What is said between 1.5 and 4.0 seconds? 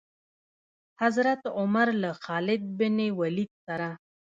عمر له خالد بن ولید سره.